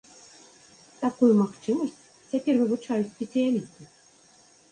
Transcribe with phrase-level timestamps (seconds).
[1.03, 2.01] Такую магчымасць
[2.31, 3.83] цяпер вывучаюць спецыялісты.